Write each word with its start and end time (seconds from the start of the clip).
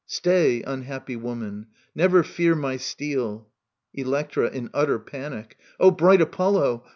Stay, 0.07 0.63
Unhappy 0.63 1.15
woman! 1.15 1.67
Never 1.93 2.23
fear 2.23 2.55
my 2.55 2.75
steel. 2.75 3.47
Electra 3.93 4.49
{in 4.49 4.67
utter 4.73 4.97
panic). 4.97 5.59
O 5.79 5.91
bright 5.91 6.21
Apollo 6.21 6.83